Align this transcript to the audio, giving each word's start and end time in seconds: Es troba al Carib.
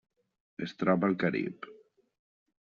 Es 0.67 0.73
troba 0.79 1.07
al 1.09 1.15
Carib. 1.25 1.71